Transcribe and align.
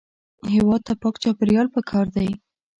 هېواد 0.53 0.81
ته 0.87 0.93
پاک 1.01 1.15
چاپېریال 1.23 1.67
پکار 1.75 2.05
دی 2.15 2.29